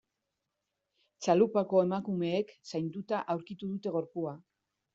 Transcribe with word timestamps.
Txalupako 1.25 1.83
emakumeek 1.87 2.55
zainduta 2.73 3.23
aurkitu 3.35 3.73
dute 3.77 3.97
gorpua. 3.99 4.37